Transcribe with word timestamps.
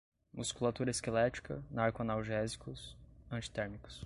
musculatura 0.33 0.89
esquelética, 0.89 1.61
narcoanalgésicos, 1.69 2.97
antitérmicos 3.29 3.99